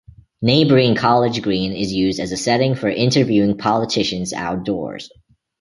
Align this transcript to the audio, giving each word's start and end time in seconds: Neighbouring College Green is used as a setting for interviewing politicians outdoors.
Neighbouring 0.41 0.95
College 0.95 1.43
Green 1.43 1.73
is 1.73 1.93
used 1.93 2.19
as 2.19 2.31
a 2.31 2.35
setting 2.35 2.73
for 2.73 2.89
interviewing 2.89 3.59
politicians 3.59 4.33
outdoors. 4.33 5.11